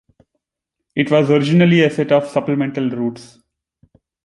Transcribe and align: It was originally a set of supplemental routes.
It 0.95 1.11
was 1.11 1.29
originally 1.29 1.83
a 1.83 1.91
set 1.91 2.11
of 2.11 2.27
supplemental 2.27 2.89
routes. 2.89 3.37